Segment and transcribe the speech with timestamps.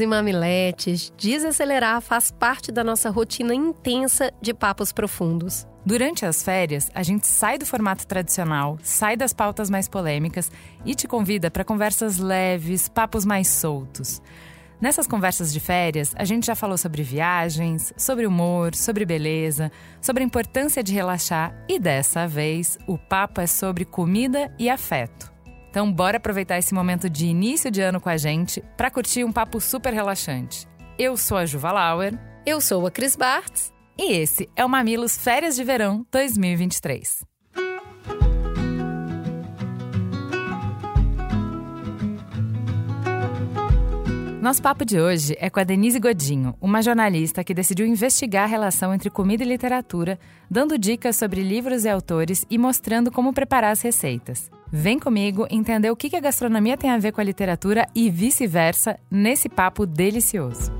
[0.00, 5.66] e mamiletes, desacelerar faz parte da nossa rotina intensa de papos profundos.
[5.84, 10.50] Durante as férias, a gente sai do formato tradicional, sai das pautas mais polêmicas
[10.84, 14.20] e te convida para conversas leves, papos mais soltos.
[14.80, 20.22] Nessas conversas de férias, a gente já falou sobre viagens, sobre humor, sobre beleza, sobre
[20.22, 25.37] a importância de relaxar e dessa vez o papo é sobre comida e afeto.
[25.78, 29.30] Então, bora aproveitar esse momento de início de ano com a gente para curtir um
[29.30, 30.66] papo super relaxante.
[30.98, 32.18] Eu sou a Juva Lauer.
[32.44, 33.72] Eu sou a Cris Bartz.
[33.96, 37.24] E esse é o Mamilos Férias de Verão 2023.
[44.42, 48.48] Nosso papo de hoje é com a Denise Godinho, uma jornalista que decidiu investigar a
[48.48, 50.18] relação entre comida e literatura,
[50.50, 54.50] dando dicas sobre livros e autores e mostrando como preparar as receitas.
[54.70, 58.98] Vem comigo entender o que a gastronomia tem a ver com a literatura e vice-versa
[59.10, 60.70] nesse papo delicioso.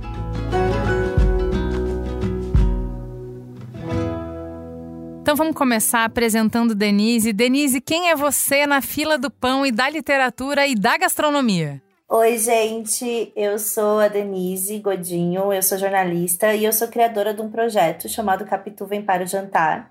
[5.22, 7.32] Então vamos começar apresentando Denise.
[7.32, 11.82] Denise, quem é você na fila do pão e da literatura e da gastronomia?
[12.10, 17.42] Oi, gente, eu sou a Denise Godinho, eu sou jornalista e eu sou criadora de
[17.42, 19.90] um projeto chamado Capitu Vem para o Jantar,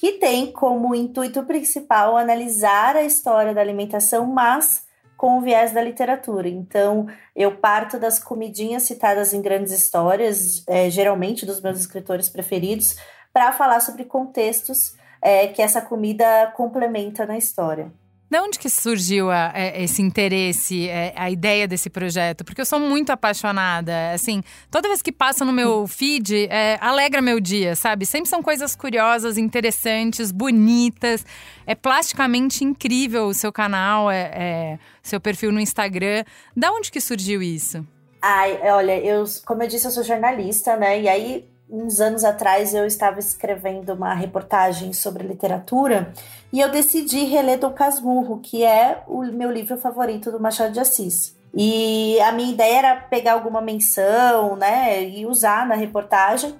[0.00, 5.82] que tem como intuito principal analisar a história da alimentação, mas com o viés da
[5.82, 6.48] literatura.
[6.48, 7.06] Então,
[7.36, 12.96] eu parto das comidinhas citadas em grandes histórias, é, geralmente dos meus escritores preferidos,
[13.30, 17.92] para falar sobre contextos é, que essa comida complementa na história.
[18.30, 22.44] De onde que surgiu a, é, esse interesse, é, a ideia desse projeto?
[22.44, 24.12] Porque eu sou muito apaixonada.
[24.12, 28.06] Assim, toda vez que passa no meu feed, é, alegra meu dia, sabe?
[28.06, 31.26] Sempre são coisas curiosas, interessantes, bonitas.
[31.66, 36.22] É plasticamente incrível o seu canal, é, é seu perfil no Instagram.
[36.56, 37.84] Da onde que surgiu isso?
[38.22, 41.00] Ai, olha, eu, como eu disse, eu sou jornalista, né?
[41.00, 46.12] E aí uns anos atrás eu estava escrevendo uma reportagem sobre literatura
[46.52, 50.80] e eu decidi reler Dom Casmurro, que é o meu livro favorito do Machado de
[50.80, 51.38] Assis.
[51.54, 56.54] E a minha ideia era pegar alguma menção, né, e usar na reportagem.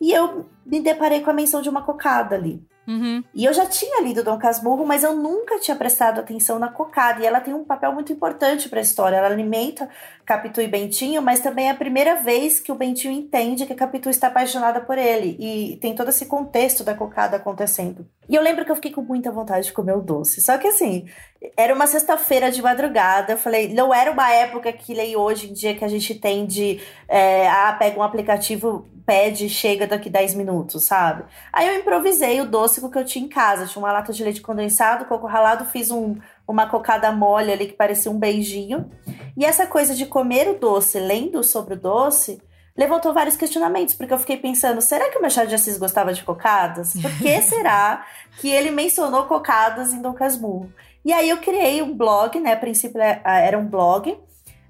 [0.00, 2.62] E eu me deparei com a menção de uma cocada ali.
[2.86, 3.24] Uhum.
[3.34, 7.20] E eu já tinha lido Dom Casmurro, mas eu nunca tinha prestado atenção na cocada.
[7.20, 9.16] E ela tem um papel muito importante para a história.
[9.16, 9.88] Ela alimenta
[10.26, 13.76] Capitu e Bentinho, mas também é a primeira vez que o Bentinho entende que a
[13.76, 15.36] Capitu está apaixonada por ele.
[15.38, 18.04] E tem todo esse contexto da cocada acontecendo.
[18.28, 20.40] E eu lembro que eu fiquei com muita vontade de comer o doce.
[20.40, 21.06] Só que assim,
[21.56, 23.34] era uma sexta-feira de madrugada.
[23.34, 26.44] Eu falei, não era uma época que lei hoje em dia que a gente tem
[26.44, 26.80] de.
[27.08, 31.24] É, ah, pega um aplicativo pede chega daqui 10 minutos, sabe?
[31.52, 33.64] Aí eu improvisei o doce que eu tinha em casa.
[33.64, 37.72] Tinha uma lata de leite condensado, coco ralado, fiz um, uma cocada mole ali que
[37.72, 38.90] parecia um beijinho.
[39.36, 42.40] E essa coisa de comer o doce, lendo sobre o doce,
[42.76, 46.22] levantou vários questionamentos, porque eu fiquei pensando, será que o Machado de Assis gostava de
[46.22, 46.92] cocadas?
[46.92, 48.06] Por que será
[48.38, 50.70] que ele mencionou cocadas em Dom Casmurro?
[51.04, 52.52] E aí eu criei um blog, né?
[52.52, 54.18] A princípio é, era um blog,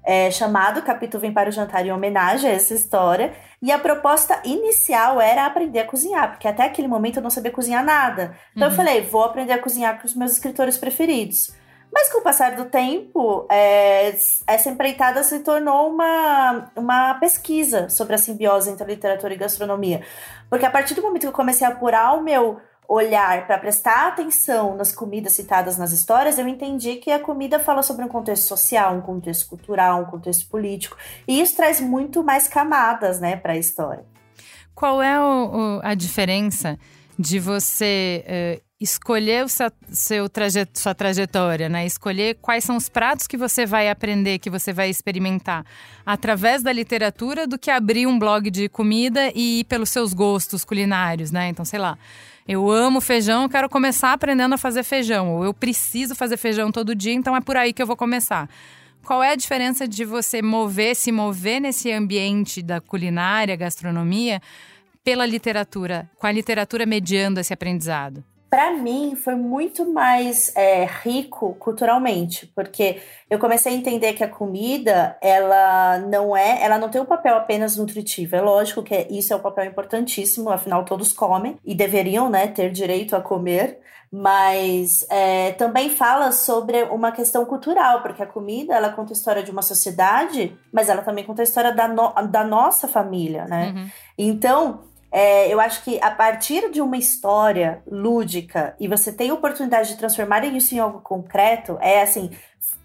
[0.07, 3.33] é, chamado Capítulo Vem para o Jantar em homenagem a essa história.
[3.61, 7.51] E a proposta inicial era aprender a cozinhar, porque até aquele momento eu não sabia
[7.51, 8.37] cozinhar nada.
[8.55, 8.73] Então uhum.
[8.73, 11.51] eu falei, vou aprender a cozinhar com os meus escritores preferidos.
[11.99, 14.15] Mas com o passar do tempo, é,
[14.45, 20.03] essa empreitada se tornou uma, uma pesquisa sobre a simbiose entre literatura e gastronomia.
[20.47, 24.09] Porque a partir do momento que eu comecei a apurar o meu olhar para prestar
[24.09, 28.47] atenção nas comidas citadas nas histórias, eu entendi que a comida fala sobre um contexto
[28.47, 30.95] social, um contexto cultural, um contexto político,
[31.27, 34.05] e isso traz muito mais camadas, né, para a história.
[34.75, 36.77] Qual é o, o, a diferença
[37.17, 38.23] de você
[38.61, 41.85] uh, escolher o seu, seu trajet, sua trajetória, né?
[41.85, 45.65] Escolher quais são os pratos que você vai aprender, que você vai experimentar
[46.05, 50.63] através da literatura, do que abrir um blog de comida e ir pelos seus gostos
[50.63, 51.49] culinários, né?
[51.49, 51.97] Então, sei lá
[52.47, 55.35] eu amo feijão, eu quero começar aprendendo a fazer feijão.
[55.35, 58.49] Ou eu preciso fazer feijão todo dia, então é por aí que eu vou começar.
[59.05, 64.41] Qual é a diferença de você mover, se mover nesse ambiente da culinária, gastronomia,
[65.03, 68.23] pela literatura, com a literatura mediando esse aprendizado?
[68.49, 74.27] Para mim foi muito mais é, rico culturalmente, porque eu comecei a entender que a
[74.27, 78.35] comida ela não é, ela não tem um papel apenas nutritivo.
[78.35, 82.71] É lógico que isso é um papel importantíssimo, afinal todos comem e deveriam, né, ter
[82.71, 83.79] direito a comer.
[84.09, 89.43] Mas é, também fala sobre uma questão cultural, porque a comida ela conta a história
[89.43, 93.73] de uma sociedade, mas ela também conta a história da, no, da nossa família, né?
[93.75, 93.89] Uhum.
[94.17, 94.83] Então,
[95.17, 99.89] é, eu acho que a partir de uma história lúdica e você tem a oportunidade
[99.89, 102.29] de transformar isso em algo concreto, é assim.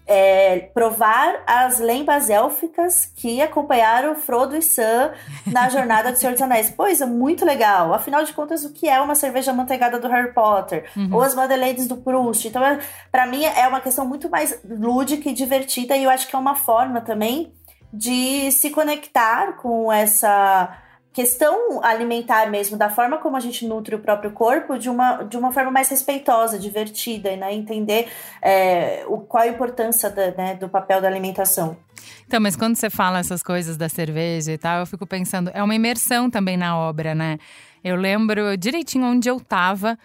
[0.07, 5.13] É, provar as lembas élficas que acompanharam Frodo e Sam
[5.45, 6.73] na jornada do Senhor dos Anéis.
[6.75, 7.93] Pois é, muito legal.
[7.93, 10.89] Afinal de contas, o que é uma cerveja manteigada do Harry Potter?
[10.97, 11.09] Uhum.
[11.13, 12.47] Ou as Madeleines do Proust?
[12.47, 12.79] Então, é,
[13.11, 16.39] para mim, é uma questão muito mais lúdica e divertida, e eu acho que é
[16.39, 17.53] uma forma também
[17.93, 20.82] de se conectar com essa
[21.13, 25.37] questão alimentar mesmo, da forma como a gente nutre o próprio corpo, de uma, de
[25.37, 27.53] uma forma mais respeitosa, divertida, né?
[27.53, 28.09] Entender
[28.41, 31.77] é, o, qual a importância da, né, do papel da alimentação.
[32.25, 35.61] Então, mas quando você fala essas coisas da cerveja e tal, eu fico pensando, é
[35.61, 37.37] uma imersão também na obra, né?
[37.83, 39.97] Eu lembro direitinho onde eu estava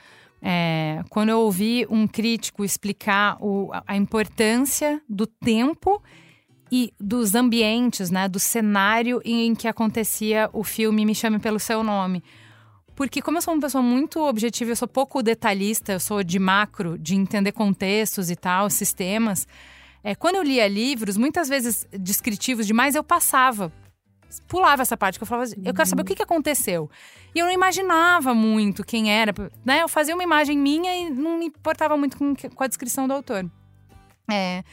[0.43, 6.02] é, quando eu ouvi um crítico explicar o, a importância do tempo
[6.70, 11.82] e dos ambientes, né, do cenário em que acontecia o filme Me Chame Pelo Seu
[11.82, 12.23] Nome.
[12.94, 16.38] Porque como eu sou uma pessoa muito objetiva, eu sou pouco detalhista, eu sou de
[16.38, 19.47] macro, de entender contextos e tal, sistemas.
[20.03, 23.73] É, quando eu lia livros, muitas vezes descritivos demais, eu passava,
[24.49, 26.91] pulava essa parte, que eu falava, eu quero saber o que, que aconteceu.
[27.35, 29.32] E eu não imaginava muito quem era,
[29.64, 29.82] né?
[29.82, 33.14] Eu fazia uma imagem minha e não me importava muito com, com a descrição do
[33.14, 33.49] autor.
[34.31, 34.64] É,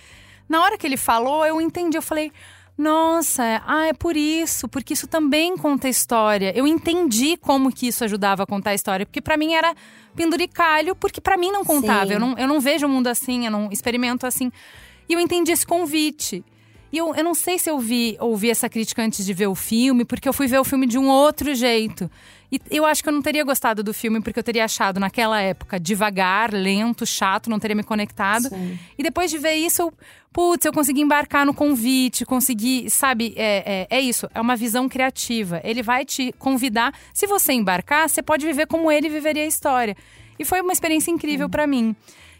[0.47, 1.97] na hora que ele falou, eu entendi.
[1.97, 2.31] Eu falei,
[2.77, 6.51] nossa, ah, é por isso, porque isso também conta história.
[6.55, 9.73] Eu entendi como que isso ajudava a contar a história, porque para mim era
[10.15, 12.11] penduricalho, porque para mim não contava.
[12.11, 14.51] Eu não, eu não vejo o mundo assim, eu não experimento assim.
[15.07, 16.43] E eu entendi esse convite.
[16.91, 19.55] E eu, eu não sei se eu vi, ouvi essa crítica antes de ver o
[19.55, 22.09] filme, porque eu fui ver o filme de um outro jeito.
[22.51, 25.41] E eu acho que eu não teria gostado do filme, porque eu teria achado naquela
[25.41, 28.49] época devagar, lento, chato, não teria me conectado.
[28.49, 28.77] Sim.
[28.97, 29.93] E depois de ver isso, eu,
[30.31, 34.87] putz, eu consegui embarcar no convite, consegui, sabe, é, é, é isso, é uma visão
[34.87, 35.59] criativa.
[35.63, 36.93] Ele vai te convidar.
[37.13, 39.95] Se você embarcar, você pode viver como ele viveria a história.
[40.37, 41.95] E foi uma experiência incrível para mim.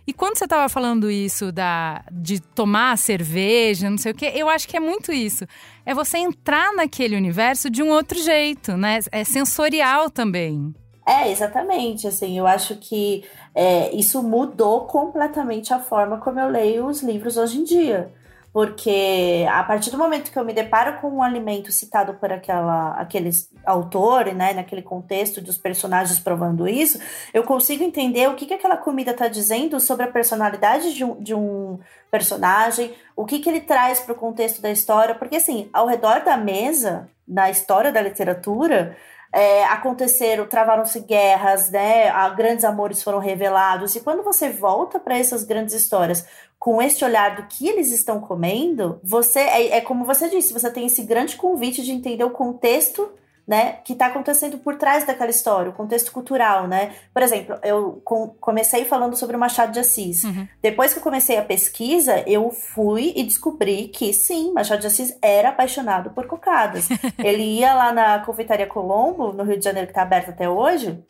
[0.08, 4.48] E quando você estava falando isso da, de tomar cerveja, não sei o quê, eu
[4.48, 5.46] acho que é muito isso.
[5.86, 9.00] É você entrar naquele universo de um outro jeito, né?
[9.12, 10.74] É sensorial também.
[11.06, 12.08] É, exatamente.
[12.08, 13.24] Assim, eu acho que
[13.54, 18.12] é, isso mudou completamente a forma como eu leio os livros hoje em dia
[18.56, 22.92] porque a partir do momento que eu me deparo com um alimento citado por aquela,
[22.92, 23.30] aquele
[23.66, 26.98] autor, né, naquele contexto dos personagens provando isso,
[27.34, 31.22] eu consigo entender o que, que aquela comida está dizendo sobre a personalidade de um,
[31.22, 31.80] de um
[32.10, 36.24] personagem, o que, que ele traz para o contexto da história, porque assim, ao redor
[36.24, 38.96] da mesa, na história da literatura,
[39.36, 42.10] é, aconteceram, travaram-se guerras, né?
[42.38, 43.94] Grandes amores foram revelados.
[43.94, 46.26] E quando você volta para essas grandes histórias
[46.60, 50.70] com este olhar do que eles estão comendo, você é, é como você disse, você
[50.72, 53.12] tem esse grande convite de entender o contexto
[53.48, 56.96] né, que está acontecendo por trás daquela história, o contexto cultural, né?
[57.14, 60.24] Por exemplo, eu com, comecei falando sobre o Machado de Assis.
[60.24, 60.48] Uhum.
[60.62, 65.16] Depois que eu comecei a pesquisa, eu fui e descobri que sim, Machado de Assis
[65.22, 66.90] era apaixonado por cocadas.
[67.24, 71.04] ele ia lá na confeitaria Colombo, no Rio de Janeiro, que está aberta até hoje,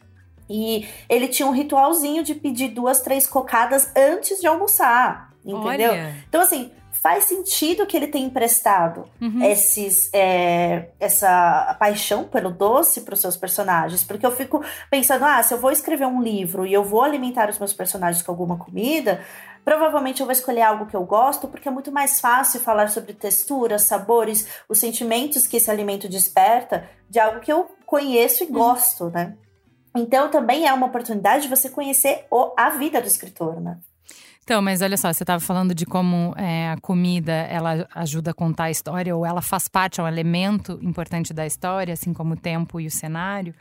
[0.50, 5.35] e ele tinha um ritualzinho de pedir duas, três cocadas antes de almoçar.
[5.46, 5.92] Entendeu?
[5.92, 6.16] Olha.
[6.28, 9.44] Então, assim, faz sentido que ele tenha emprestado uhum.
[9.44, 14.04] esses, é, essa paixão pelo doce para os seus personagens.
[14.04, 17.48] Porque eu fico pensando, ah, se eu vou escrever um livro e eu vou alimentar
[17.48, 19.22] os meus personagens com alguma comida,
[19.64, 23.14] provavelmente eu vou escolher algo que eu gosto, porque é muito mais fácil falar sobre
[23.14, 28.54] texturas, sabores, os sentimentos que esse alimento desperta, de algo que eu conheço e uhum.
[28.54, 29.36] gosto, né?
[29.96, 33.78] Então também é uma oportunidade de você conhecer o, a vida do escritor, né?
[34.46, 38.34] Então, mas olha só, você estava falando de como é, a comida ela ajuda a
[38.34, 42.36] contar a história, ou ela faz parte, é um elemento importante da história, assim como
[42.36, 43.56] o tempo e o cenário.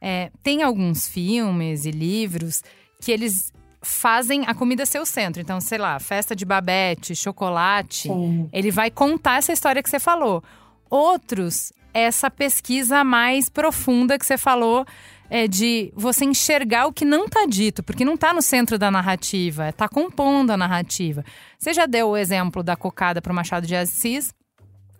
[0.00, 2.64] É, tem alguns filmes e livros
[3.02, 3.52] que eles
[3.82, 5.42] fazem a comida ser o centro.
[5.42, 8.48] Então, sei lá, festa de babete, chocolate, Sim.
[8.50, 10.42] ele vai contar essa história que você falou.
[10.88, 14.86] Outros, essa pesquisa mais profunda que você falou
[15.30, 18.90] é de você enxergar o que não está dito, porque não está no centro da
[18.90, 21.24] narrativa, está compondo a narrativa.
[21.58, 24.34] Você já deu o exemplo da cocada para o Machado de Assis,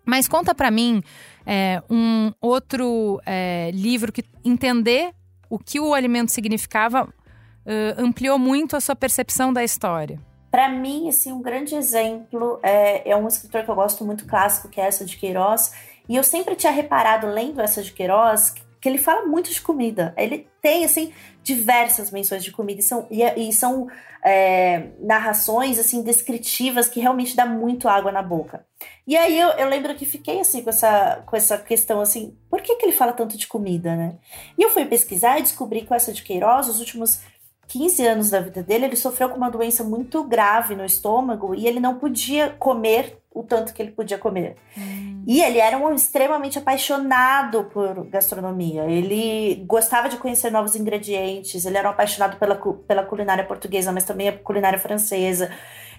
[0.05, 1.03] mas conta para mim
[1.47, 5.13] é, um outro é, livro que entender
[5.49, 10.19] o que o alimento significava uh, ampliou muito a sua percepção da história?
[10.51, 14.69] Para mim, assim, um grande exemplo é, é um escritor que eu gosto muito clássico,
[14.69, 15.73] que é essa de Queiroz.
[16.09, 18.55] E eu sempre tinha reparado, lendo essa de Queiroz,
[18.85, 20.13] que ele fala muito de comida.
[20.15, 21.11] Ele tem, assim,
[21.43, 22.81] diversas menções de comida.
[22.81, 23.89] E são, e, e são
[24.23, 28.67] é, narrações, assim, descritivas que realmente dá muito água na boca.
[29.07, 32.61] E aí eu, eu lembro que fiquei, assim, com essa, com essa questão, assim, por
[32.61, 34.17] que, que ele fala tanto de comida, né?
[34.59, 37.23] E eu fui pesquisar e descobri que essa de Queiroz, os últimos
[37.69, 41.67] 15 anos da vida dele, ele sofreu com uma doença muito grave no estômago e
[41.67, 44.57] ele não podia comer o tanto que ele podia comer.
[44.79, 45.25] Hum.
[45.27, 48.85] E ele era um extremamente apaixonado por gastronomia.
[48.85, 54.05] Ele gostava de conhecer novos ingredientes, ele era um apaixonado pela, pela culinária portuguesa, mas
[54.05, 55.51] também a culinária francesa.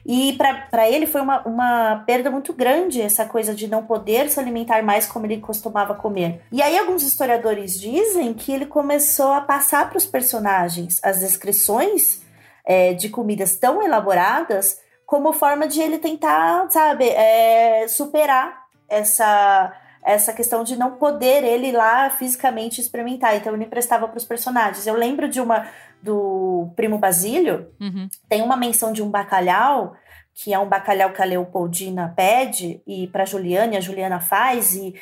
[0.06, 4.40] E para ele foi uma, uma perda muito grande essa coisa de não poder se
[4.40, 6.42] alimentar mais como ele costumava comer.
[6.52, 12.22] E aí, alguns historiadores dizem que ele começou a passar para os personagens as descrições
[12.64, 19.74] é, de comidas tão elaboradas como forma de ele tentar, sabe, é, superar essa
[20.06, 23.36] essa questão de não poder ele lá fisicamente experimentar.
[23.36, 24.86] Então ele emprestava para os personagens.
[24.86, 25.68] Eu lembro de uma
[26.00, 28.08] do Primo Basílio, uhum.
[28.30, 29.96] tem uma menção de um bacalhau,
[30.36, 34.94] que é um bacalhau que a Leopoldina pede, e para Juliana, a Juliana faz, e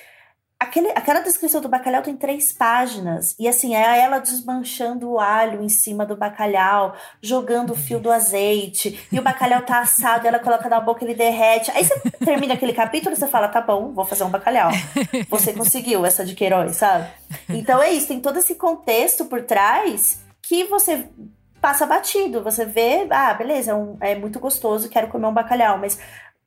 [0.63, 3.35] aquele, aquela descrição do bacalhau tem três páginas.
[3.39, 8.11] E assim, é ela desmanchando o alho em cima do bacalhau, jogando o fio do
[8.11, 11.71] azeite, e o bacalhau tá assado, ela coloca na boca, ele derrete.
[11.71, 14.71] Aí você termina aquele capítulo e você fala: tá bom, vou fazer um bacalhau.
[15.29, 17.07] Você conseguiu essa de Queiroz, sabe?
[17.49, 21.07] Então é isso, tem todo esse contexto por trás que você
[21.61, 22.43] passa batido.
[22.43, 25.99] Você vê, ah, beleza, é, um, é muito gostoso, quero comer um bacalhau, mas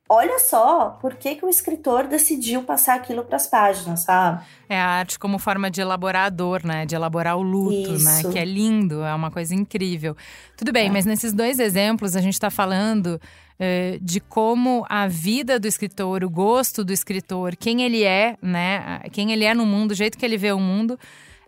[0.09, 4.43] olha só por que, que o escritor decidiu passar aquilo para as páginas, sabe?
[4.69, 6.85] É a arte como forma de elaborar a dor, né?
[6.85, 7.95] De elaborar o luto, né?
[7.95, 8.27] Isso.
[8.27, 8.33] né?
[8.33, 10.15] Que é lindo, é uma coisa incrível.
[10.55, 10.91] Tudo bem, é.
[10.91, 13.19] mas nesses dois exemplos a gente está falando
[13.59, 19.01] eh, de como a vida do escritor, o gosto do escritor, quem ele é, né?
[19.11, 20.97] Quem ele é no mundo, o jeito que ele vê o mundo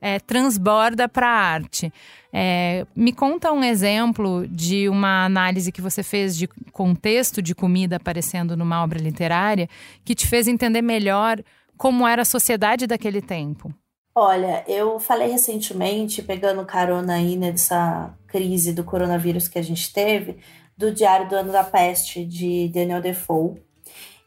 [0.02, 1.92] é, transborda para a arte.
[2.32, 7.96] É, me conta um exemplo de uma análise que você fez de contexto de comida
[7.96, 9.68] aparecendo numa obra literária
[10.06, 11.42] que te fez entender melhor
[11.78, 13.74] como era a sociedade daquele tempo.
[14.14, 20.38] Olha, eu falei recentemente, pegando carona aí nessa crise do coronavírus que a gente teve,
[20.78, 23.62] do Diário do Ano da Peste, de Daniel Defoe.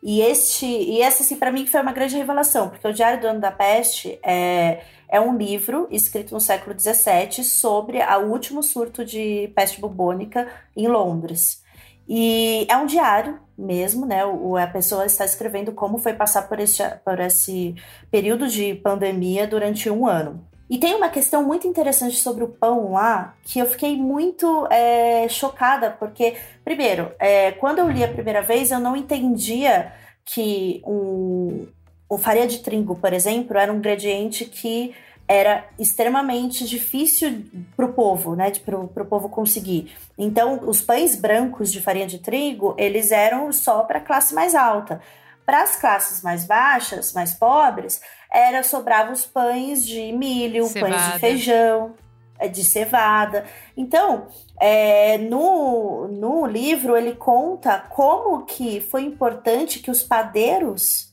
[0.03, 3.29] E este, e essa, assim, para mim foi uma grande revelação, porque o Diário do
[3.29, 9.05] Ano da Peste é, é um livro escrito no século XVII sobre o último surto
[9.05, 11.63] de peste bubônica em Londres.
[12.09, 14.25] E é um diário mesmo, né?
[14.25, 17.77] O, a pessoa está escrevendo como foi passar por esse, por esse
[18.11, 20.45] período de pandemia durante um ano.
[20.73, 25.29] E tem uma questão muito interessante sobre o pão lá, que eu fiquei muito é,
[25.29, 29.93] chocada, porque, primeiro, é, quando eu li a primeira vez, eu não entendia
[30.25, 31.67] que um,
[32.09, 34.95] o farinha de trigo, por exemplo, era um ingrediente que
[35.29, 37.45] era extremamente difícil
[37.77, 39.95] para o povo, né, para o povo conseguir.
[40.17, 44.55] Então, os pães brancos de farinha de trigo, eles eram só para a classe mais
[44.55, 45.03] alta.
[45.45, 48.01] Para as classes mais baixas, mais pobres,
[48.33, 50.95] era sobravam os pães de milho, cevada.
[50.95, 51.95] pães de feijão,
[52.39, 53.45] é, de cevada.
[53.77, 54.27] Então,
[54.61, 61.13] é, no, no livro ele conta como que foi importante que os padeiros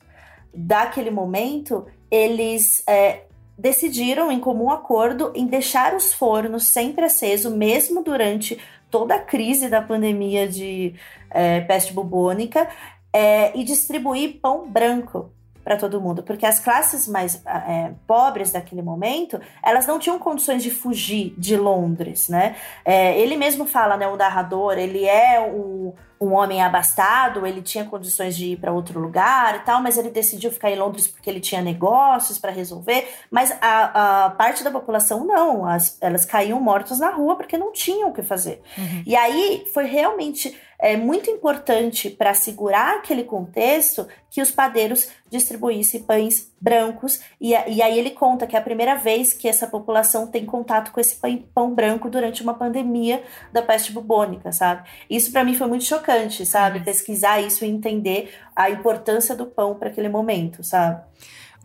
[0.53, 3.23] daquele momento, eles é,
[3.57, 8.57] decidiram, em comum acordo, em deixar os fornos sempre acesos, mesmo durante
[8.89, 10.95] toda a crise da pandemia de
[11.29, 12.67] é, peste bubônica,
[13.13, 15.31] é, e distribuir pão branco
[15.69, 20.63] para todo mundo, porque as classes mais é, pobres daquele momento, elas não tinham condições
[20.63, 22.55] de fugir de Londres, né?
[22.83, 27.85] É, ele mesmo fala, né, o narrador, ele é um, um homem abastado, ele tinha
[27.85, 31.29] condições de ir para outro lugar e tal, mas ele decidiu ficar em Londres porque
[31.29, 33.07] ele tinha negócios para resolver.
[33.31, 37.71] Mas a, a, parte da população não, as, elas caíam mortas na rua porque não
[37.71, 38.61] tinham o que fazer.
[38.77, 39.03] Uhum.
[39.05, 46.03] E aí foi realmente é muito importante para segurar aquele contexto que os padeiros distribuíssem
[46.03, 47.19] pães brancos.
[47.39, 50.91] E, e aí ele conta que é a primeira vez que essa população tem contato
[50.91, 54.87] com esse pão, pão branco durante uma pandemia da peste bubônica, sabe?
[55.09, 56.79] Isso para mim foi muito chocante, sabe?
[56.79, 56.83] Uhum.
[56.83, 61.01] Pesquisar isso e entender a importância do pão para aquele momento, sabe?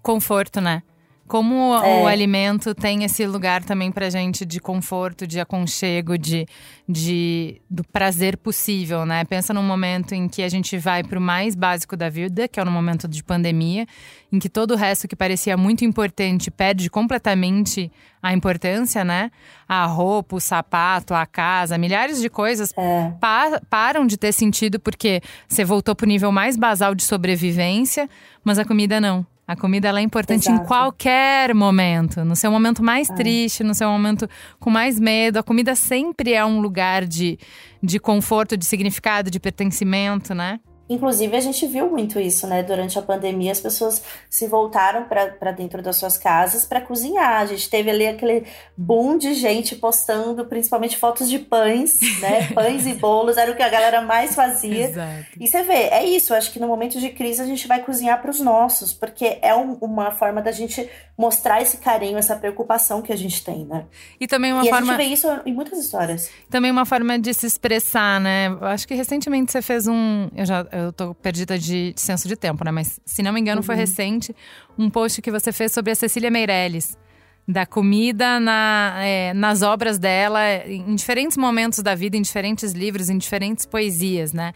[0.03, 0.83] Conforto, né?
[1.27, 2.03] Como é.
[2.03, 6.47] o alimento tem esse lugar também pra gente de conforto, de aconchego, de,
[6.87, 9.25] de do prazer possível, né?
[9.25, 12.65] Pensa num momento em que a gente vai pro mais básico da vida, que é
[12.65, 13.87] no momento de pandemia,
[14.31, 17.91] em que todo o resto que parecia muito importante perde completamente
[18.23, 19.31] a importância, né?
[19.67, 23.13] A roupa, o sapato, a casa, milhares de coisas é.
[23.19, 28.09] pa param de ter sentido porque você voltou pro nível mais basal de sobrevivência,
[28.45, 29.27] mas a comida não.
[29.47, 30.63] A comida ela é importante Exato.
[30.63, 32.25] em qualquer momento.
[32.25, 33.15] No seu momento mais é.
[33.15, 35.39] triste, no seu momento com mais medo.
[35.39, 37.39] A comida sempre é um lugar de,
[37.83, 40.61] de conforto, de significado, de pertencimento, né?
[40.95, 42.63] Inclusive, a gente viu muito isso, né?
[42.63, 47.41] Durante a pandemia, as pessoas se voltaram para dentro das suas casas para cozinhar.
[47.41, 48.47] A gente teve ali aquele
[48.77, 52.49] boom de gente postando, principalmente fotos de pães, né?
[52.55, 54.87] Pães e bolos era o que a galera mais fazia.
[54.87, 55.27] Exato.
[55.41, 56.33] E você vê, é isso.
[56.33, 59.55] Acho que no momento de crise a gente vai cozinhar para os nossos, porque é
[59.55, 63.87] um, uma forma da gente mostrar esse carinho, essa preocupação que a gente tem, né?
[64.21, 64.95] E também uma e forma.
[64.95, 66.31] A gente vê isso em muitas histórias.
[66.51, 68.49] Também uma forma de se expressar, né?
[68.63, 70.29] Acho que recentemente você fez um.
[70.35, 72.73] Eu já eu tô perdida de, de senso de tempo, né?
[72.73, 73.67] Mas se não me engano, uhum.
[73.67, 74.35] foi recente
[74.77, 76.99] um post que você fez sobre a Cecília Meirelles.
[77.47, 83.11] Da comida na, é, nas obras dela, em diferentes momentos da vida, em diferentes livros,
[83.11, 84.55] em diferentes poesias, né?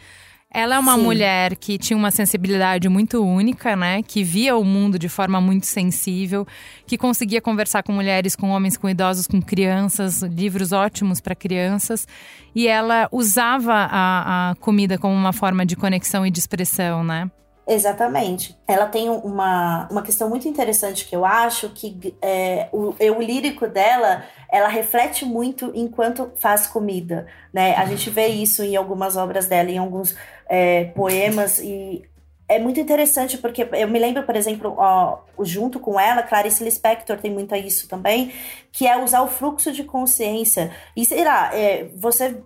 [0.51, 1.03] Ela é uma Sim.
[1.03, 4.03] mulher que tinha uma sensibilidade muito única, né?
[4.03, 6.47] Que via o mundo de forma muito sensível,
[6.87, 12.09] que conseguia conversar com mulheres, com homens, com idosos, com crianças, livros ótimos para crianças.
[12.55, 17.31] E ela usava a, a comida como uma forma de conexão e de expressão, né?
[17.69, 18.59] Exatamente.
[18.67, 23.69] Ela tem uma, uma questão muito interessante que eu acho que é, o eu lírico
[23.69, 27.75] dela, ela reflete muito enquanto faz comida, né?
[27.77, 30.17] A gente vê isso em algumas obras dela, em alguns
[30.49, 32.03] é, poemas e
[32.49, 37.19] é muito interessante porque eu me lembro, por exemplo, ó, junto com ela, Clarice Lispector
[37.19, 38.33] tem muito isso também,
[38.73, 40.75] que é usar o fluxo de consciência.
[40.97, 42.43] E sei lá, é, você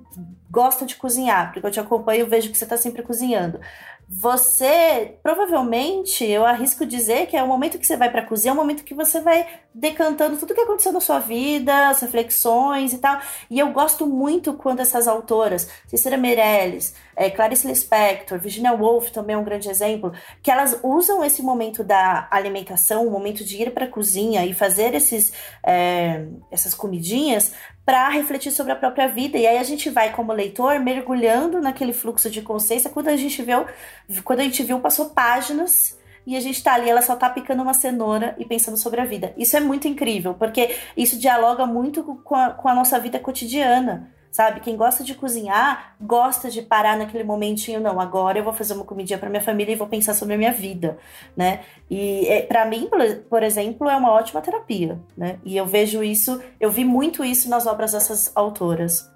[0.50, 3.60] gosta de cozinhar, porque eu te acompanho e vejo que você está sempre cozinhando
[4.14, 8.50] você provavelmente, eu arrisco dizer que é o momento que você vai para a cozinha,
[8.50, 12.92] é o momento que você vai decantando tudo que aconteceu na sua vida, as reflexões
[12.92, 13.20] e tal.
[13.50, 19.34] E eu gosto muito quando essas autoras, Cecília Meirelles, é, Clarice Lispector, Virginia Woolf também
[19.34, 20.12] é um grande exemplo,
[20.42, 24.52] que elas usam esse momento da alimentação, o momento de ir para a cozinha e
[24.52, 25.32] fazer esses,
[25.62, 27.52] é, essas comidinhas
[27.84, 29.38] para refletir sobre a própria vida.
[29.38, 32.90] E aí a gente vai, como leitor, mergulhando naquele fluxo de consciência.
[32.90, 33.66] Quando a gente viu,
[34.22, 37.62] quando a gente viu, passou páginas e a gente tá ali, ela só tá picando
[37.62, 39.32] uma cenoura e pensando sobre a vida.
[39.36, 44.12] Isso é muito incrível, porque isso dialoga muito com a, com a nossa vida cotidiana
[44.32, 44.60] sabe?
[44.60, 48.84] Quem gosta de cozinhar, gosta de parar naquele momentinho, não, agora eu vou fazer uma
[48.84, 50.98] comidinha para minha família e vou pensar sobre a minha vida,
[51.36, 51.60] né?
[51.88, 52.88] E é, para mim,
[53.28, 55.38] por exemplo, é uma ótima terapia, né?
[55.44, 59.11] E eu vejo isso, eu vi muito isso nas obras dessas autoras.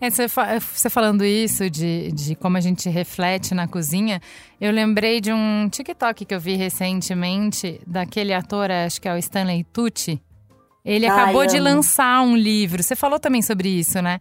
[0.00, 4.20] É, você, você falando isso, de, de como a gente reflete na cozinha,
[4.60, 9.18] eu lembrei de um TikTok que eu vi recentemente, daquele ator, acho que é o
[9.18, 10.20] Stanley Tucci,
[10.84, 12.82] ele acabou de lançar um livro.
[12.82, 14.18] Você falou também sobre isso, né?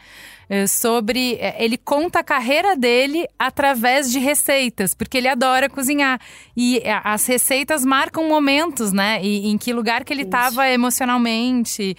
[0.50, 1.36] É, sobre.
[1.36, 6.22] É, ele conta a carreira dele através de receitas, porque ele adora cozinhar.
[6.56, 9.20] E é, as receitas marcam momentos, né?
[9.22, 11.98] E em que lugar que ele estava emocionalmente,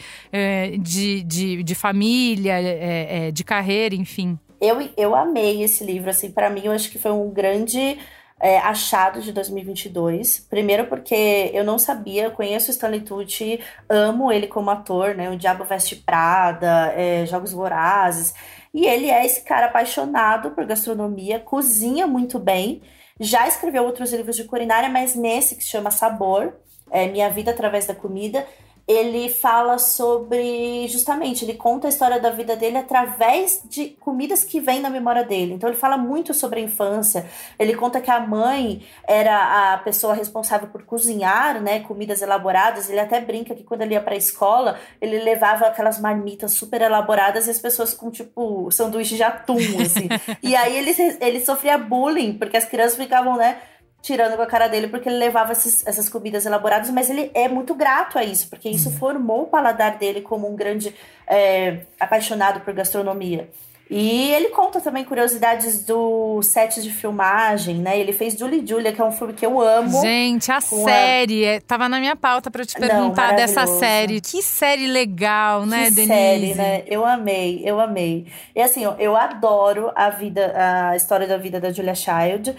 [0.80, 2.56] de, de, de família,
[3.32, 4.38] de carreira, enfim.
[4.60, 7.98] Eu, eu amei esse livro, assim, para mim eu acho que foi um grande
[8.44, 10.46] é, achado de 2022.
[10.50, 15.30] Primeiro porque eu não sabia, conheço o Stanley Tucci, amo ele como ator, né?
[15.30, 18.34] O Diabo Veste Prada, é, Jogos Vorazes.
[18.74, 22.82] E ele é esse cara apaixonado por gastronomia, cozinha muito bem.
[23.18, 26.52] Já escreveu outros livros de culinária, mas nesse que se chama Sabor,
[26.90, 28.46] é, Minha Vida Através da Comida,
[28.86, 34.60] ele fala sobre justamente, ele conta a história da vida dele através de comidas que
[34.60, 35.54] vêm na memória dele.
[35.54, 37.24] Então ele fala muito sobre a infância.
[37.58, 42.90] Ele conta que a mãe era a pessoa responsável por cozinhar, né, comidas elaboradas.
[42.90, 46.82] Ele até brinca que quando ele ia para a escola, ele levava aquelas marmitas super
[46.82, 50.08] elaboradas e as pessoas com tipo sanduíche de atum assim.
[50.42, 53.56] e aí ele ele sofria bullying porque as crianças ficavam, né,
[54.04, 57.48] tirando com a cara dele porque ele levava esses, essas comidas elaboradas, mas ele é
[57.48, 58.96] muito grato a isso, porque isso uhum.
[58.96, 60.94] formou o paladar dele como um grande
[61.26, 63.48] é, apaixonado por gastronomia.
[63.90, 67.98] E ele conta também curiosidades do set de filmagem, né?
[67.98, 70.00] Ele fez Julie Julia, que é um filme que eu amo.
[70.00, 71.56] Gente, a série.
[71.56, 71.60] A...
[71.60, 74.22] Tava na minha pauta para te perguntar Não, dessa série.
[74.22, 76.14] Que série legal, né, que Denise?
[76.14, 76.82] série, né?
[76.86, 78.26] Eu amei, eu amei.
[78.56, 82.56] E assim, eu, eu adoro a vida, a história da vida da Julia Child.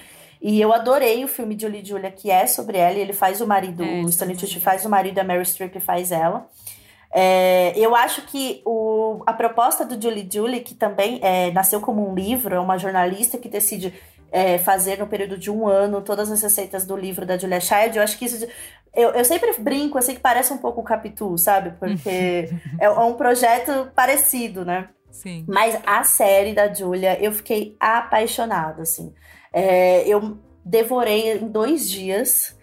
[0.47, 3.47] E eu adorei o filme Julie Julia, que é sobre ela, e ele faz o
[3.47, 4.35] marido, É, o Stanley também.
[4.35, 6.47] Tucci faz o marido, a Meryl Streep faz ela.
[7.11, 12.07] É, eu acho que o, a proposta do Julie Julie, que também é, nasceu como
[12.07, 13.91] um livro, é uma jornalista que decide
[14.31, 17.97] é, fazer no período de um ano todas as receitas do livro da Julia Child,
[17.97, 18.45] eu acho que isso.
[18.93, 21.71] Eu, eu sempre brinco, eu sei que parece um pouco o Capitu, sabe?
[21.79, 24.89] Porque é, é um projeto parecido, né?
[25.09, 25.43] Sim.
[25.47, 29.11] Mas a série da Julia, eu fiquei apaixonada, assim.
[29.55, 32.57] É, eu devorei em dois dias.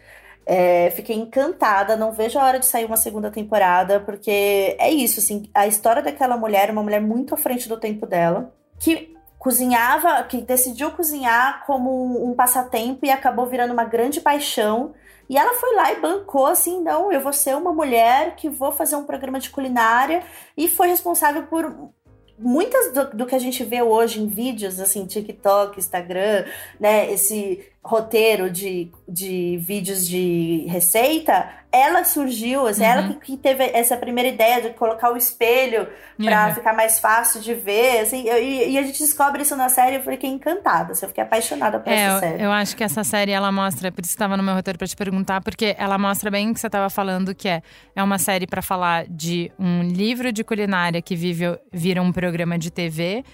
[0.44, 5.20] É, fiquei encantada, não vejo a hora de sair uma segunda temporada, porque é isso,
[5.20, 10.22] assim, a história daquela mulher, uma mulher muito à frente do tempo dela, que cozinhava,
[10.24, 14.92] que decidiu cozinhar como um passatempo e acabou virando uma grande paixão.
[15.28, 18.72] E ela foi lá e bancou assim, não, eu vou ser uma mulher que vou
[18.72, 20.22] fazer um programa de culinária
[20.56, 21.90] e foi responsável por
[22.38, 26.44] muitas do, do que a gente vê hoje em vídeos, assim, TikTok, Instagram,
[26.78, 32.88] né, esse roteiro de, de vídeos de receita, ela surgiu, assim, Uhum.
[32.88, 36.54] ela que, teve essa primeira ideia de colocar o espelho pra Uhum.
[36.54, 40.02] ficar mais fácil de ver, assim, e, e a gente descobre isso na série, eu
[40.02, 42.42] fiquei encantada, assim, eu fiquei apaixonada por É, essa eu, série.
[42.44, 44.94] eu acho que essa série ela mostra, por isso estava no meu roteiro para te
[44.94, 47.62] perguntar, porque ela mostra bem o que você estava falando, que é
[47.96, 52.56] é uma série para falar de um livro de culinária que vive, vira um programa
[52.58, 53.24] de TV.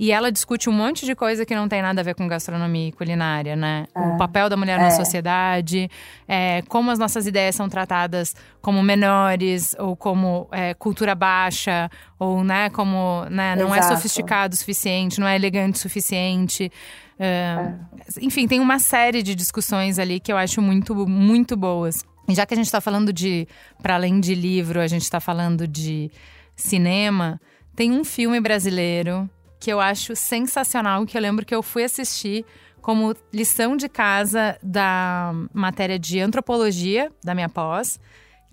[0.00, 2.88] E ela discute um monte de coisa que não tem nada a ver com gastronomia
[2.88, 3.86] e culinária, né?
[3.96, 4.90] O papel da mulher na É.
[4.92, 5.90] sociedade,
[6.28, 12.44] é, como as nossas ideias são tratadas como menores, ou como é, cultura baixa, ou
[12.44, 13.96] né, como né, não é Exato.
[13.96, 16.70] sofisticado o suficiente, não é elegante o suficiente.
[17.18, 17.74] É,
[18.22, 22.04] Enfim, tem uma série de discussões ali que eu acho muito, muito boas.
[22.28, 23.48] E já que a gente está falando de,
[23.82, 26.08] para além de livro, a gente está falando de
[26.54, 27.40] cinema,
[27.74, 32.44] tem um filme brasileiro que eu acho sensacional, que eu lembro que eu fui assistir
[32.80, 37.98] como lição de casa da matéria de antropologia da minha pós,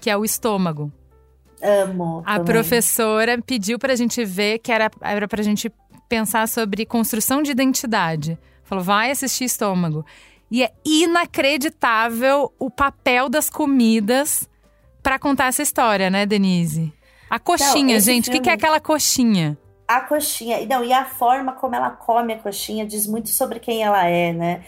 [0.01, 0.91] que é o estômago.
[1.61, 2.21] Amo.
[2.25, 2.45] A também.
[2.53, 5.71] professora pediu pra gente ver que era, era pra gente
[6.09, 8.37] pensar sobre construção de identidade.
[8.63, 10.05] Falou, vai assistir estômago.
[10.51, 14.49] E é inacreditável o papel das comidas
[15.01, 16.91] pra contar essa história, né, Denise?
[17.29, 19.57] A coxinha, esse gente, o que, que é filme- aquela coxinha?
[19.87, 23.59] A coxinha, e não, e a forma como ela come a coxinha diz muito sobre
[23.59, 24.63] quem ela é, né?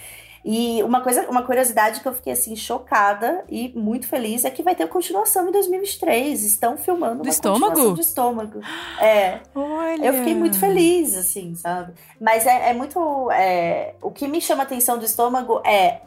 [0.50, 4.64] E uma coisa, uma curiosidade que eu fiquei assim chocada e muito feliz é que
[4.64, 6.42] vai ter continuação em 2023.
[6.42, 7.66] Estão filmando uma estômago?
[7.66, 8.62] continuação do estômago.
[9.02, 10.06] É, Olha.
[10.06, 11.96] eu fiquei muito feliz, assim, sabe?
[12.18, 13.30] Mas é, é muito.
[13.32, 16.00] é, o que me chama a atenção do estômago é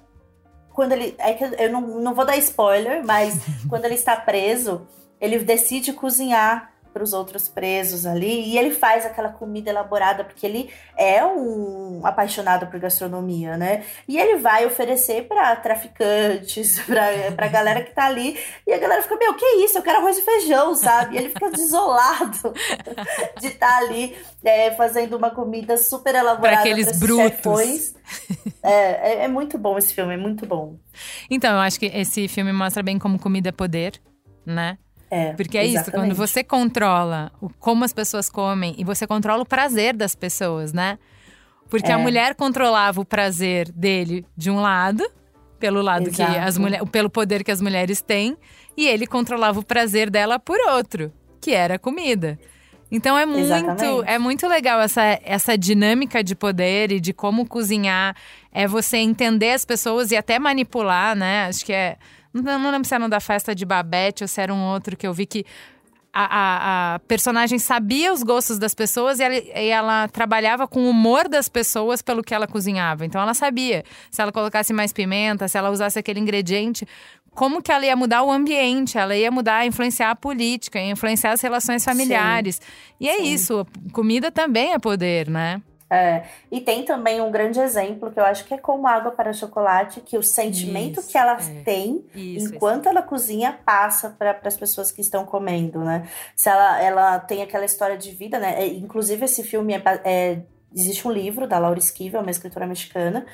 [0.72, 1.14] quando ele.
[1.18, 4.88] É que eu não, não vou dar spoiler, mas quando ele está preso,
[5.20, 10.44] ele decide cozinhar para os outros presos ali e ele faz aquela comida elaborada porque
[10.44, 13.84] ele é um apaixonado por gastronomia, né?
[14.08, 19.02] E ele vai oferecer para traficantes, para pra galera que tá ali e a galera
[19.02, 19.78] fica, meu, que isso?
[19.78, 21.14] Eu quero arroz e feijão, sabe?
[21.14, 22.52] E ele fica desolado
[23.40, 27.22] de estar ali é, fazendo uma comida super elaborada Pra aqueles brutos.
[27.22, 27.94] chefões.
[28.62, 30.76] É, é, é muito bom esse filme, é muito bom.
[31.30, 34.00] Então, eu acho que esse filme mostra bem como comida é poder,
[34.44, 34.78] né?
[35.10, 36.08] É, Porque é isso, exatamente.
[36.08, 40.72] quando você controla o, como as pessoas comem e você controla o prazer das pessoas,
[40.72, 40.98] né?
[41.68, 42.02] Porque a É.
[42.02, 45.04] mulher controlava o prazer dele de um lado,
[45.58, 46.38] pelo lado que Exato.
[46.38, 48.36] as mulheres, pelo poder que as mulheres têm,
[48.76, 52.38] e ele controlava o prazer dela por outro, que era a comida.
[52.92, 54.08] Então é muito, Exatamente.
[54.08, 58.16] é muito legal essa, essa dinâmica de poder e de como cozinhar.
[58.52, 61.46] É você entender as pessoas e até manipular, né?
[61.46, 61.96] Acho que é.
[62.32, 64.96] Não, não lembro se era um da festa de Babette ou se era um outro
[64.96, 65.44] que eu vi que
[66.12, 70.80] a, a- a personagem sabia os gostos das pessoas e ela, e ela trabalhava com
[70.80, 73.04] o humor das pessoas pelo que ela cozinhava.
[73.06, 76.86] Então ela sabia se ela colocasse mais pimenta, se ela usasse aquele ingrediente,
[77.32, 81.30] como que ela ia mudar o ambiente, ela ia mudar, influenciar a política, ia influenciar
[81.32, 82.60] as relações familiares.
[82.98, 83.32] E é Sim.
[83.32, 85.62] isso, comida também é poder, né?
[85.92, 86.22] É,
[86.52, 90.00] e tem também um grande exemplo que eu acho que é como água para chocolate,
[90.00, 91.62] que o sentimento Isso, que ela é.
[91.64, 96.08] tem Isso, enquanto ela cozinha passa para as pessoas que estão comendo, né?
[96.36, 98.62] Se ela, ela tem aquela história de vida, né?
[98.62, 103.26] É, Inclusive esse filme é, é- existe um livro da Laura Esquivel, uma escritora mexicana,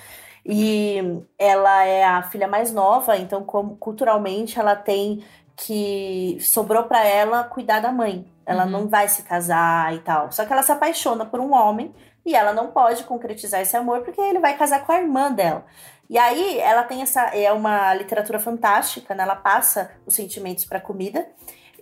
[0.45, 1.03] e
[1.39, 5.23] ela é a filha mais nova, então como culturalmente ela tem
[5.57, 8.27] que sobrou para ela cuidar da mãe.
[8.47, 8.71] Ela Uhum.
[8.71, 10.31] não vai se casar e tal.
[10.31, 11.93] Só que ela se apaixona por um homem
[12.27, 15.65] e ela não pode concretizar esse amor porque ele vai casar com a irmã dela.
[16.11, 19.23] E aí ela tem essa é uma literatura fantástica, né?
[19.23, 21.27] Ela passa os sentimentos para comida.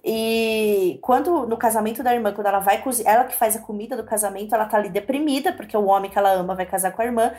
[0.05, 3.97] E quando no casamento da irmã, quando ela vai cozinhar, ela que faz a comida
[3.97, 7.01] do casamento, ela tá ali deprimida porque o homem que ela ama vai casar com
[7.01, 7.33] a irmã.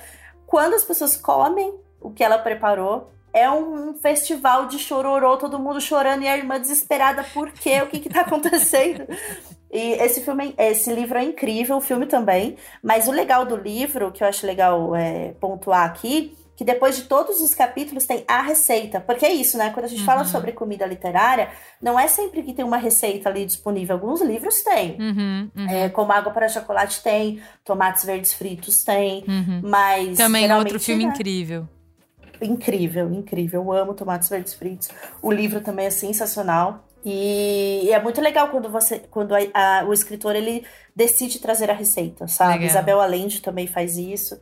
[0.48, 3.12] Quando as pessoas comem o que ela preparou.
[3.34, 7.82] É um festival de chororô, todo mundo chorando e a irmã desesperada, por quê?
[7.82, 9.06] O que que tá acontecendo?
[9.76, 12.56] E esse filme, esse livro é incrível, o filme também.
[12.82, 17.04] Mas o legal do livro, que eu acho legal é, pontuar aqui, que depois de
[17.04, 19.02] todos os capítulos tem a receita.
[19.02, 19.72] Porque é isso, né?
[19.72, 20.06] Quando a gente uhum.
[20.06, 21.50] fala sobre comida literária,
[21.82, 23.96] não é sempre que tem uma receita ali disponível.
[23.96, 24.96] Alguns livros têm.
[24.98, 25.70] Uhum, uhum.
[25.70, 29.26] É, como Água para Chocolate tem, Tomates Verdes Fritos tem.
[29.28, 29.62] Uhum.
[29.62, 30.18] Mas.
[30.18, 31.12] Também é outro filme né?
[31.12, 31.68] incrível.
[32.42, 33.62] Incrível, incrível.
[33.62, 34.90] Eu amo Tomates Verdes Fritos.
[35.22, 36.85] O livro também é sensacional.
[37.06, 40.66] E é muito legal quando você, quando a, a, o escritor ele
[40.96, 42.54] decide trazer a receita, sabe?
[42.54, 42.70] Legal.
[42.70, 44.40] Isabel Allende também faz isso.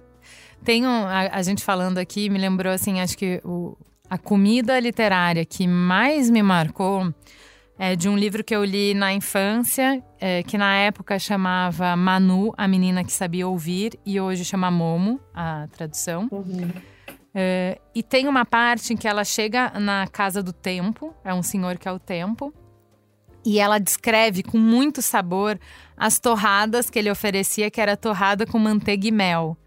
[0.63, 3.75] Tem um, a, a, gente falando aqui, me lembrou assim, acho que o,
[4.09, 7.13] a comida literária que mais me marcou
[7.77, 12.53] é de um livro que eu li na infância, é, que na época chamava Manu,
[12.57, 16.29] a menina que sabia ouvir, e hoje chama Momo, a tradução.
[16.31, 16.71] Uhum.
[17.35, 21.41] É, e tem uma parte em que ela chega na casa do tempo, é um
[21.41, 22.53] senhor que é o tempo,
[23.45, 25.59] e ela descreve com muito sabor
[25.97, 29.57] as torradas que ele oferecia, que era torrada com manteiga e mel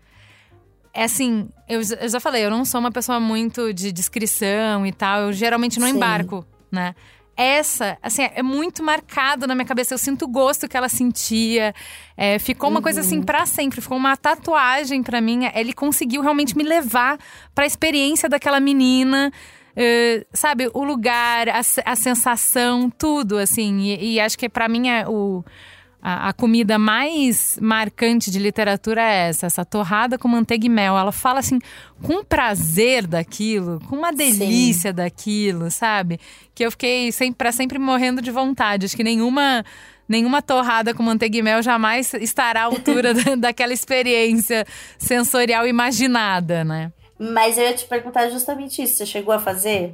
[0.97, 4.91] é assim, eu, eu, já falei, eu não sou uma pessoa muito de descrição e
[4.91, 5.97] tal, eu geralmente não Sim.
[5.97, 6.95] embarco, né?
[7.37, 9.93] Essa, assim, é muito marcado na minha cabeça.
[9.93, 11.75] Eu sinto o gosto que ela sentia.
[12.17, 12.83] É, ficou uma uhum.
[12.83, 13.25] coisa assim uhum.
[13.25, 13.81] para sempre.
[13.81, 15.41] Ficou uma tatuagem para mim.
[15.55, 17.19] Ele conseguiu realmente me levar
[17.55, 19.31] para a experiência daquela menina.
[19.77, 23.81] Uh, sabe, o lugar, a, a sensação, tudo, assim.
[23.81, 25.45] E, e acho que para mim é o
[26.09, 30.97] a, a, comida mais marcante de literatura é essa, essa torrada com manteiga e mel.
[30.97, 31.59] Ela fala assim,
[32.01, 34.95] com prazer daquilo, com uma delícia Sim.
[34.95, 36.21] daquilo, sabe?
[36.55, 38.87] Que eu fiquei sempre, para sempre morrendo de vontade.
[38.87, 39.65] Acho que nenhuma
[40.09, 44.65] nenhuma torrada com manteiga e mel jamais estará à altura daquela experiência
[44.97, 46.93] sensorial imaginada, né?
[47.19, 48.99] Mas eu ia te perguntar justamente isso.
[48.99, 49.93] Você chegou a fazer?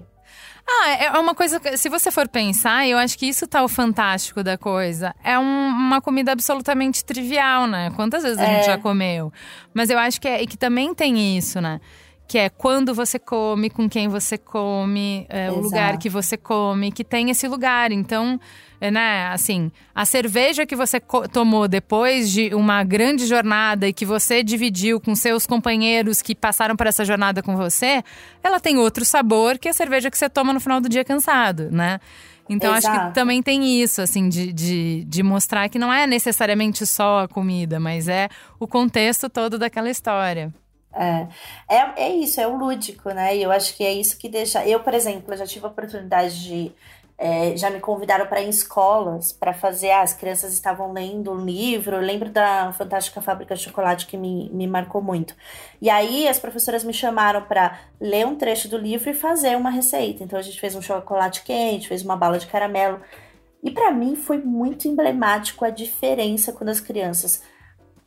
[0.67, 3.69] Ah, é uma coisa que, se você for pensar, eu acho que isso tá o
[3.69, 5.15] fantástico da coisa.
[5.23, 7.91] É um, uma comida absolutamente trivial, né?
[7.95, 8.43] Quantas vezes é.
[8.43, 8.67] a gente é.
[8.67, 9.33] já comeu?
[9.75, 11.81] Mas eu acho que, é, que também tem isso, né?
[12.33, 16.91] Que é quando você come, com quem você come, é, o lugar que você come,
[16.91, 17.93] que tem esse lugar.
[17.93, 18.41] Então,
[18.81, 20.99] é, né, assim, a cerveja que você
[21.31, 26.75] tomou depois de uma grande jornada e que você dividiu com seus companheiros que passaram
[26.75, 28.03] por essa jornada com você,
[28.43, 31.71] ela tem outro sabor que a cerveja que você toma no final do dia cansado,
[31.71, 32.01] né?
[32.49, 32.97] Então Exato.
[32.97, 37.25] acho que também tem isso, assim, de, de, de mostrar que não é necessariamente só
[37.25, 40.51] a comida, mas é o contexto todo daquela história.
[40.95, 41.27] É,
[41.69, 43.37] é, é isso, é o lúdico, né?
[43.37, 44.67] E eu acho que é isso que deixa.
[44.67, 46.73] Eu, por exemplo, já tive a oportunidade de.
[47.19, 49.91] É, já me convidaram para ir em escolas para fazer.
[49.91, 51.97] Ah, as crianças estavam lendo um livro.
[51.97, 55.35] Eu lembro da Fantástica Fábrica de Chocolate que me, me marcou muito.
[55.81, 59.71] E aí as professoras me chamaram para ler um trecho do livro e fazer uma
[59.71, 60.25] receita.
[60.25, 63.01] Então a gente fez um chocolate quente, fez uma bala de caramelo.
[63.63, 67.43] E para mim foi muito emblemático a diferença quando as crianças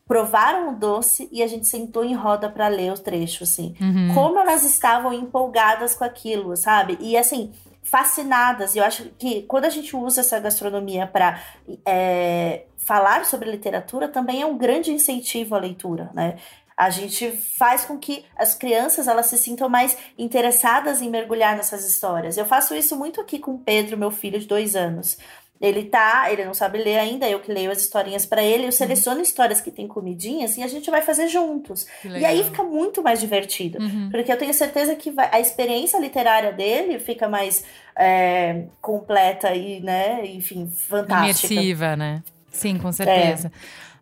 [0.07, 3.75] provaram o doce e a gente sentou em roda para ler o trecho, assim.
[3.81, 4.13] Uhum.
[4.13, 6.97] Como elas estavam empolgadas com aquilo, sabe?
[7.01, 8.75] E assim, fascinadas.
[8.75, 11.41] E eu acho que quando a gente usa essa gastronomia para
[11.85, 16.37] é, falar sobre literatura, também é um grande incentivo à leitura, né?
[16.77, 21.87] A gente faz com que as crianças elas se sintam mais interessadas em mergulhar nessas
[21.87, 22.35] histórias.
[22.35, 25.17] Eu faço isso muito aqui com o Pedro, meu filho de dois anos.
[25.59, 28.65] Ele tá, ele não sabe ler ainda, eu que leio as historinhas para ele, eu
[28.65, 28.71] uhum.
[28.71, 29.23] seleciono uhum.
[29.23, 31.87] histórias que tem comidinhas e a gente vai fazer juntos.
[32.03, 33.79] E aí fica muito mais divertido.
[33.79, 34.09] Uhum.
[34.11, 37.63] Porque eu tenho certeza que vai, a experiência literária dele fica mais
[37.97, 41.53] é, completa e, né, enfim, fantástica.
[41.53, 42.21] Imersiva, né?
[42.51, 43.51] Sim, com certeza.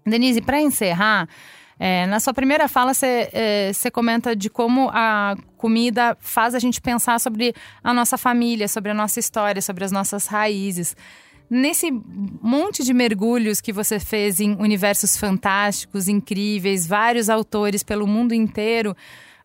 [0.05, 0.09] É.
[0.09, 1.29] Denise, para encerrar,
[1.79, 6.81] é, na sua primeira fala, você é, comenta de como a comida faz a gente
[6.81, 10.95] pensar sobre a nossa família, sobre a nossa história, sobre as nossas raízes.
[11.55, 18.33] Nesse monte de mergulhos que você fez em universos fantásticos, incríveis, vários autores pelo mundo
[18.33, 18.97] inteiro,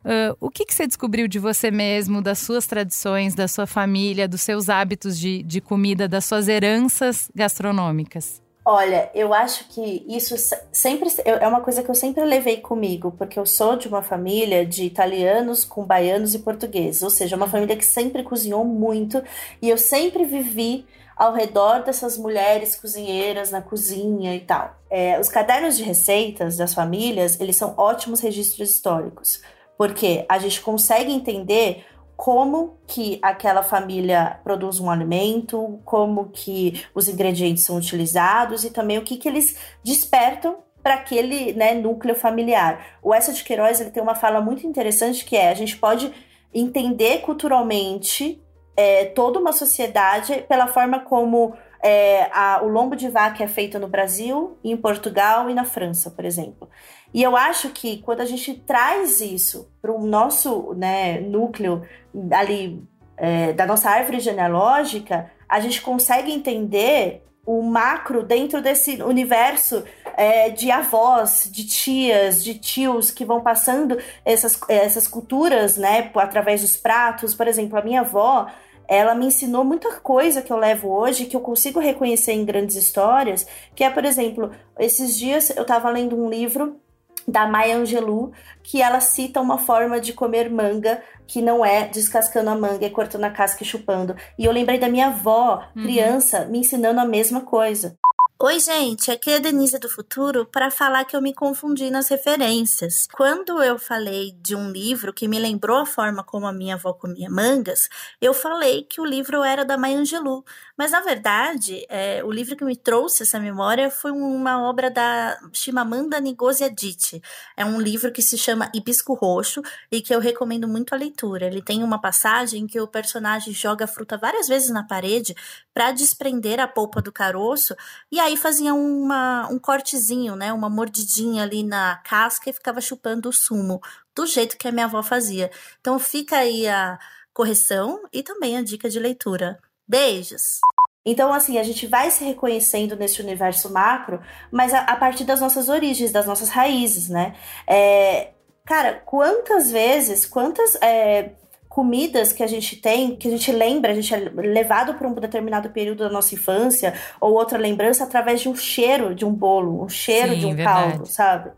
[0.03, 4.27] uh, o que, que você descobriu de você mesmo, das suas tradições, da sua família,
[4.27, 8.41] dos seus hábitos de, de comida, das suas heranças gastronômicas?
[8.65, 10.35] Olha, eu acho que isso
[10.73, 14.65] sempre é uma coisa que eu sempre levei comigo, porque eu sou de uma família
[14.65, 19.23] de italianos com baianos e portugueses, ou seja, uma família que sempre cozinhou muito
[19.61, 20.87] e eu sempre vivi
[21.19, 24.77] ao redor dessas mulheres cozinheiras na cozinha e tal.
[24.89, 29.43] É, os cadernos de receitas das famílias, eles são ótimos registros históricos,
[29.77, 31.85] porque a gente consegue entender
[32.17, 38.99] como que aquela família produz um alimento, como que os ingredientes são utilizados e também
[38.99, 42.99] o que, que eles despertam para aquele né, núcleo familiar.
[43.03, 46.13] O Essa de Queiroz ele tem uma fala muito interessante que é a gente pode
[46.55, 48.41] entender culturalmente
[48.79, 53.77] é, toda uma sociedade pela forma como é, a, o lombo de vaca é feito
[53.77, 56.71] no Brasil, em Portugal e na França, por exemplo.
[57.13, 61.83] E eu acho que quando a gente traz isso para o nosso né, núcleo
[62.31, 62.81] ali
[63.17, 69.83] é, da nossa árvore genealógica, a gente consegue entender o macro dentro desse universo
[70.17, 76.61] é, de avós, de tias, de tios que vão passando essas, essas culturas, né, através
[76.61, 77.35] dos pratos.
[77.35, 78.49] Por exemplo, a minha avó,
[78.89, 82.75] ela me ensinou muita coisa que eu levo hoje, que eu consigo reconhecer em grandes
[82.75, 86.81] histórias, que é, por exemplo, esses dias eu estava lendo um livro
[87.27, 92.49] da Maya Angelou, que ela cita uma forma de comer manga que não é descascando
[92.49, 94.17] a manga, é cortando a casca e chupando.
[94.39, 95.83] E eu lembrei da minha avó, uhum.
[95.83, 97.99] criança, me ensinando a mesma coisa.
[98.41, 102.09] Oi, gente, aqui é a Denise do Futuro para falar que eu me confundi nas
[102.09, 103.09] referências.
[103.13, 106.93] Quando eu falei de um livro que me lembrou a forma como a minha avó
[106.93, 107.89] comia mangas,
[108.21, 110.45] eu falei que o livro era da Maya Angelou.
[110.79, 115.37] Mas, na verdade, é, o livro que me trouxe essa memória foi uma obra da
[115.53, 117.21] Chimamanda Ngozi Adichie.
[117.57, 119.61] É um livro que se chama Hibisco Roxo
[119.91, 121.47] e que eu recomendo muito a leitura.
[121.47, 125.35] Ele tem uma passagem que o personagem joga a fruta várias vezes na parede
[125.75, 127.75] para desprender a polpa do caroço
[128.13, 133.29] e aí fazia uma, um cortezinho, né, uma mordidinha ali na casca e ficava chupando
[133.29, 133.81] o sumo,
[134.15, 135.51] do jeito que a minha avó fazia.
[135.81, 137.01] Então fica aí a
[137.35, 139.59] correção e também a dica de leitura.
[139.89, 140.61] Beijos!
[141.05, 144.21] Então, assim, a gente vai se reconhecendo nesse universo macro,
[144.51, 147.35] mas a, a partir das nossas origens, das nossas raízes, né?
[147.67, 148.33] É,
[148.67, 151.31] cara, quantas vezes, quantas é,
[151.67, 155.15] comidas que a gente tem, que a gente lembra, a gente é levado para um
[155.15, 159.83] determinado período da nossa infância, ou outra lembrança através de um cheiro de um bolo,
[159.83, 160.91] um cheiro Sim, de um verdade.
[160.93, 161.51] caldo, sabe?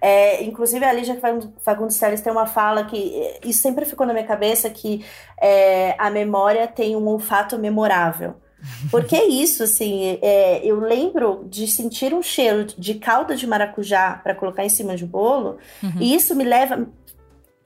[0.00, 1.20] É, inclusive, a Lígia
[1.60, 5.04] Fagundes Telles tem uma fala que é, isso sempre ficou na minha cabeça, que
[5.40, 8.36] é, a memória tem um olfato memorável.
[8.90, 14.20] Porque é isso, assim, é, eu lembro de sentir um cheiro de calda de maracujá
[14.22, 15.92] para colocar em cima de bolo, uhum.
[16.00, 16.88] e isso me leva,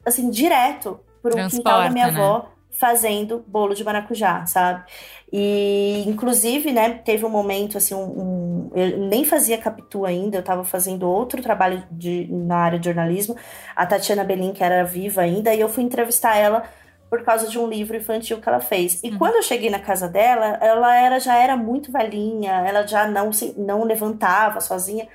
[0.05, 2.19] assim, direto para um quintal da minha né?
[2.19, 4.85] avó fazendo bolo de maracujá, sabe?
[5.33, 10.41] E, inclusive, né, teve um momento, assim, um, um, eu nem fazia Capitu ainda, eu
[10.41, 13.37] estava fazendo outro trabalho de, na área de jornalismo,
[13.75, 16.65] a Tatiana Belin, que era viva ainda, e eu fui entrevistar ela
[17.09, 19.03] por causa de um livro infantil que ela fez.
[19.03, 19.19] E uhum.
[19.19, 23.31] quando eu cheguei na casa dela, ela era já era muito velhinha, ela já não
[23.33, 25.07] se não levantava sozinha.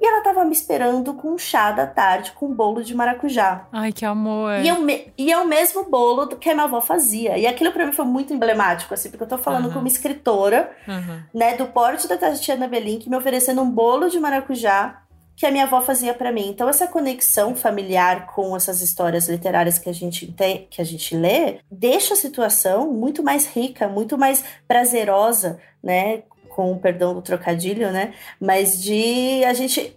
[0.00, 3.66] E ela tava me esperando com um chá da tarde com um bolo de maracujá.
[3.72, 4.60] Ai, que amor.
[4.60, 5.12] E, eu me...
[5.16, 7.38] e é o mesmo bolo que a minha avó fazia.
[7.38, 9.72] E aquilo para mim foi muito emblemático, assim, porque eu tô falando uhum.
[9.72, 11.22] com uma escritora, uhum.
[11.32, 15.02] né, do porte da Tatiana Belink, me oferecendo um bolo de maracujá
[15.36, 16.48] que a minha avó fazia para mim.
[16.48, 21.14] Então essa conexão familiar com essas histórias literárias que a gente tem, que a gente
[21.14, 26.22] lê, deixa a situação muito mais rica, muito mais prazerosa, né?
[26.56, 28.14] Com o perdão do trocadilho, né?
[28.40, 29.94] Mas de a gente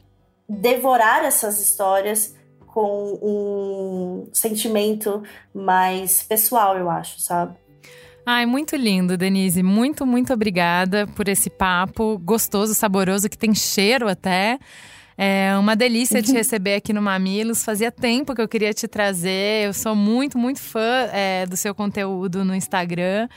[0.47, 2.35] devorar essas histórias
[2.67, 5.23] com um sentimento
[5.55, 7.55] mais pessoal, eu acho, sabe?
[8.25, 9.63] Ai, muito lindo, Denise.
[9.63, 14.59] Muito, muito obrigada por esse papo gostoso, saboroso, que tem cheiro até.
[15.17, 17.63] É uma delícia te receber aqui no Mamilos.
[17.63, 19.65] Fazia tempo que eu queria te trazer.
[19.65, 23.29] Eu sou muito, muito fã é, do seu conteúdo no Instagram.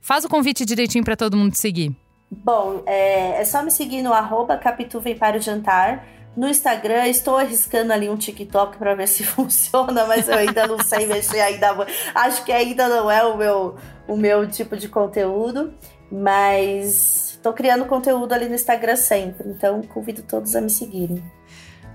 [0.00, 2.03] Faz o convite direitinho para todo mundo te seguir.
[2.42, 6.06] Bom, é, é só me seguir no arroba Capitu Vem para o Jantar.
[6.36, 10.78] No Instagram, estou arriscando ali um TikTok para ver se funciona, mas eu ainda não
[10.82, 11.86] sei mexer ainda.
[12.14, 13.76] Acho que ainda não é o meu,
[14.08, 15.72] o meu tipo de conteúdo,
[16.10, 21.22] mas estou criando conteúdo ali no Instagram sempre, então convido todos a me seguirem.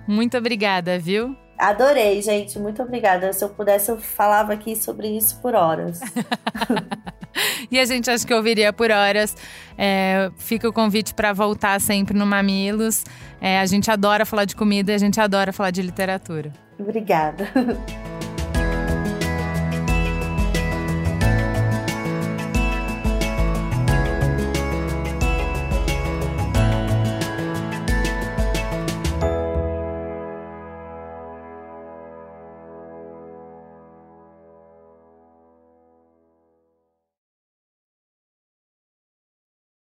[0.08, 1.36] Muito obrigada, viu?
[1.60, 2.58] Adorei, gente.
[2.58, 3.34] Muito obrigada.
[3.34, 6.00] Se eu pudesse, eu falava aqui sobre isso por horas.
[7.70, 9.36] e a gente acha que ouviria por horas.
[9.78, 13.04] É, fica o convite para voltar sempre no Mamilos.
[13.42, 16.54] É, a gente adora falar de comida e a gente adora falar de literatura.
[16.80, 17.46] Obrigada.